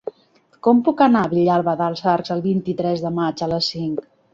Com 0.67 0.81
puc 0.87 1.03
anar 1.07 1.21
a 1.27 1.31
Vilalba 1.35 1.77
dels 1.85 2.03
Arcs 2.17 2.37
el 2.39 2.45
vint-i-tres 2.49 3.09
de 3.09 3.17
maig 3.23 3.51
a 3.51 3.55
les 3.57 3.75
cinc? 3.77 4.07